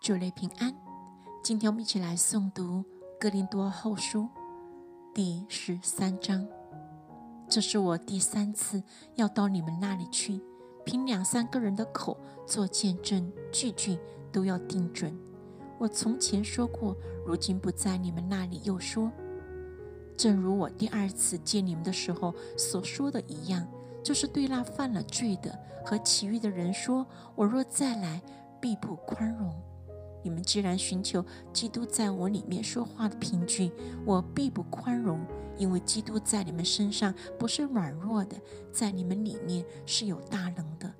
[0.00, 0.74] 主内平安。
[1.42, 2.78] 今天我们一起来诵读
[3.20, 4.22] 《哥林多后书》
[5.14, 6.48] 第十三章。
[7.50, 8.82] 这是我第三次
[9.16, 10.40] 要到你们那里去，
[10.86, 12.16] 凭两三个人的口
[12.46, 13.98] 做见证，句句
[14.32, 15.14] 都要定准。
[15.78, 16.96] 我从前说过，
[17.26, 19.12] 如今不在你们那里，又说，
[20.16, 23.68] 正如我第二次见你们的时候所说的一样，
[24.02, 28.22] 就是对那犯了罪的和其余的人说：我若再来，
[28.62, 29.54] 必不宽容。
[30.22, 33.70] 你们既然寻求基督在我里面说话的凭据，
[34.04, 35.20] 我必不宽容，
[35.56, 38.36] 因为基督在你们身上不是软弱的，
[38.72, 40.92] 在你们里面是有大能的。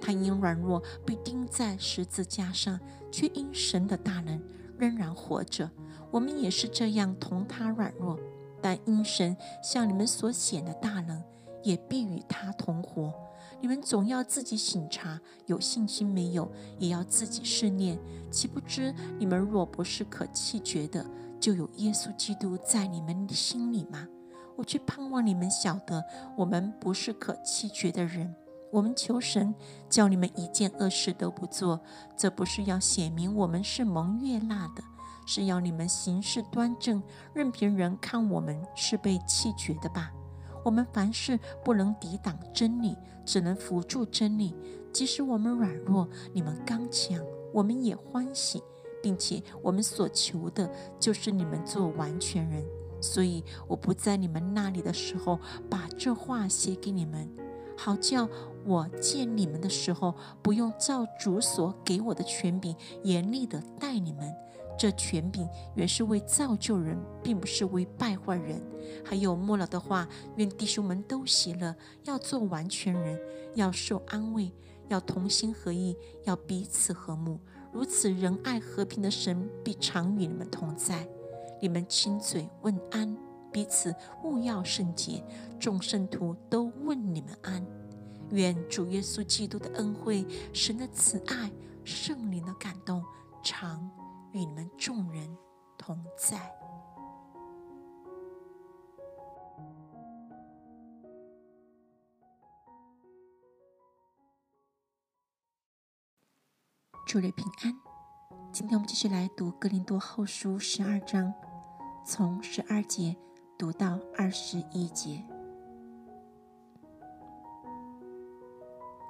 [0.00, 2.78] 他因软弱被钉在十字架上，
[3.10, 4.40] 却因神的大能
[4.78, 5.70] 仍然活着。
[6.10, 8.18] 我们也是这样同他软弱，
[8.60, 11.22] 但因神向你们所显的大能，
[11.62, 13.12] 也必与他同活。
[13.64, 17.98] 你们总要自己醒察，有信心没有，也要自己试炼。
[18.30, 21.02] 岂不知你们若不是可弃绝的，
[21.40, 24.06] 就有耶稣基督在你们心里吗？
[24.54, 26.04] 我却盼望你们晓得，
[26.36, 28.34] 我们不是可弃绝的人。
[28.70, 29.54] 我们求神
[29.88, 31.80] 叫你们一件恶事都不做，
[32.18, 34.84] 这不是要显明我们是蒙悦纳的，
[35.24, 37.02] 是要你们行事端正，
[37.32, 40.12] 任凭人看我们是被弃绝的吧。
[40.64, 44.54] 我们凡事不能抵挡真理，只能扶助真理。
[44.92, 47.20] 即使我们软弱，你们刚强，
[47.52, 48.62] 我们也欢喜，
[49.02, 52.64] 并且我们所求的就是你们做完全人。
[53.00, 57.28] 所以我不在你们那里的时候，把这话写给你们，
[57.76, 58.28] 好叫
[58.64, 64.34] 我见你们的时候，不用照主所给我的权柄严厉的待你们。
[64.76, 68.60] 这权柄原是为造就人，并不是为败坏人。
[69.04, 73.20] 还有末了的话，愿弟兄们都喜乐，要做完全人，
[73.54, 74.52] 要受安慰，
[74.88, 77.38] 要同心合意，要彼此和睦。
[77.72, 81.08] 如此仁爱和平的神必常与你们同在。
[81.60, 83.16] 你们亲嘴问安，
[83.54, 85.24] 彼此勿要圣洁。
[85.60, 87.64] 众圣徒都问你们安。
[88.30, 91.52] 愿主耶稣基督的恩惠、神的慈爱、
[91.84, 93.04] 圣灵的感动
[93.44, 93.88] 常。
[94.32, 95.38] 与你们众人
[95.78, 96.52] 同在。
[107.06, 107.72] 祝你平安。
[108.52, 111.32] 今天我们继续来读《格林多后书》十二章，
[112.04, 113.16] 从十二节
[113.56, 115.22] 读到二十一节。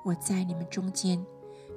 [0.05, 1.25] 我在你们中间。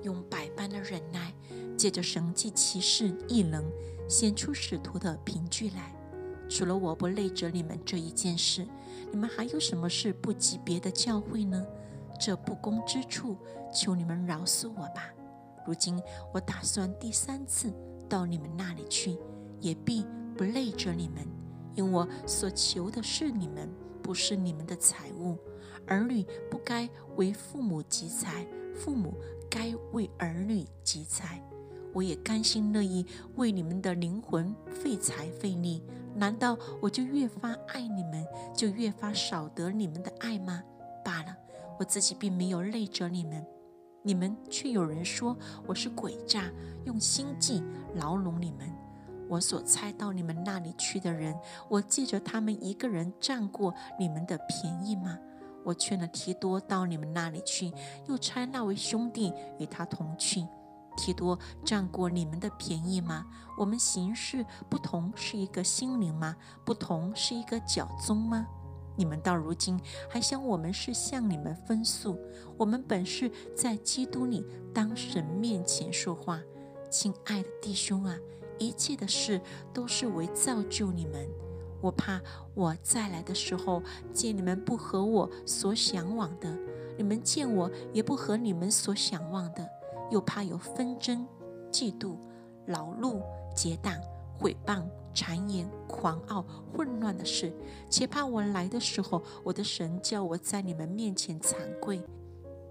[0.04, 1.34] 用百般的忍耐，
[1.76, 3.66] 借着神迹奇事异能，
[4.08, 5.92] 显出使徒的凭据来。
[6.48, 8.66] 除了我不累着你们这一件事，
[9.12, 11.66] 你们还有什么事不及别的教会呢？
[12.20, 13.36] 这不公之处，
[13.74, 15.12] 求你们饶恕我吧。
[15.66, 16.00] 如今
[16.32, 17.74] 我打算第三次
[18.08, 19.18] 到你们那里去，
[19.60, 20.06] 也必
[20.38, 21.28] 不累着你们，
[21.78, 23.70] 因我所求的是你们，
[24.02, 25.38] 不是你们的财物。
[25.86, 28.46] 儿女不该为父母积财，
[28.76, 29.14] 父母。
[29.50, 31.42] 该为儿女积财，
[31.94, 33.06] 我也甘心乐意
[33.38, 35.82] 为你们的灵魂费财费力。
[36.14, 40.62] 难道我就越发爱你们，就越发少得你们的爱吗？
[41.04, 41.34] 罢了，
[41.80, 43.44] 我自己并没有累着你们，
[44.04, 45.36] 你们却有人说
[45.66, 46.52] 我是诡诈，
[46.84, 47.64] 用心计
[47.96, 48.70] 牢笼你们。
[49.30, 51.38] 我所猜到你们那里去的人，
[51.70, 55.18] 我记着他们一个人占过你们的便宜吗？
[55.64, 57.72] 我劝了提多到你们那里去，
[58.08, 60.46] 又差那位兄弟与他同去。
[60.96, 63.26] 提多占过你们的便宜吗？
[63.58, 66.36] 我们行事不同是一个心灵吗？
[66.66, 68.48] 不同是一个脚宗吗？
[68.96, 69.80] 你们到如今
[70.10, 72.18] 还想我们是向你们分诉？
[72.58, 74.44] 我们本是在基督里
[74.74, 76.42] 当神面前说话。
[76.90, 78.18] 亲爱的弟兄啊，
[78.59, 79.41] 一切的事
[79.73, 81.28] 都是为造就你们。
[81.79, 82.19] 我怕
[82.56, 86.57] 我再来的时候见你们不合我所向往的，
[86.97, 89.68] 你们见我也不合你们所想望的，
[90.09, 91.28] 又怕有纷争、
[91.72, 92.18] 嫉妒、
[92.65, 93.21] 劳碌、
[93.56, 93.94] 结党、
[94.39, 94.83] 毁谤、
[95.13, 96.44] 谗言、狂傲、
[96.74, 97.53] 混乱的事，
[97.92, 102.01] 且怕我来的时候，我的神叫我在你们面前惭愧。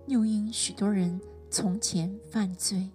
[0.08, 2.90] 又因许多人从前犯罪，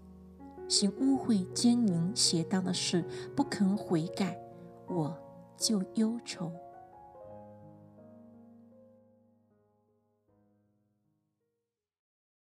[0.71, 3.03] 行污秽、奸淫、邪当的事，
[3.35, 4.39] 不肯悔改，
[4.87, 5.13] 我。
[5.57, 6.49] 就忧愁。